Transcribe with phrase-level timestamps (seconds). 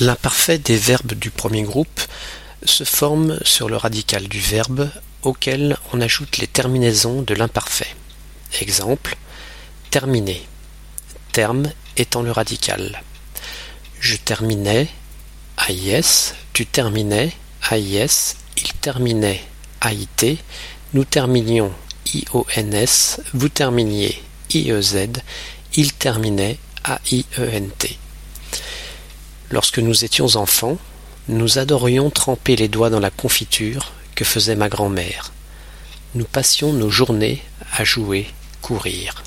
[0.00, 2.00] L'imparfait des verbes du premier groupe
[2.64, 4.90] se forme sur le radical du verbe
[5.22, 7.96] auquel on ajoute les terminaisons de l'imparfait.
[8.60, 9.16] Exemple
[9.90, 10.46] terminer,
[11.32, 13.02] terme étant le radical.
[14.00, 14.88] Je terminais,
[15.68, 17.32] AIS, tu terminais,
[17.70, 19.42] AIS, il terminait,
[19.84, 20.38] AIT,
[20.94, 21.72] nous terminions,
[22.14, 24.22] IONS, vous terminiez,
[24.54, 25.08] IEZ,
[25.74, 28.07] il terminait, AIENT.
[29.50, 30.78] Lorsque nous étions enfants,
[31.28, 35.32] nous adorions tremper les doigts dans la confiture que faisait ma grand-mère.
[36.14, 38.26] Nous passions nos journées à jouer,
[38.60, 39.22] courir.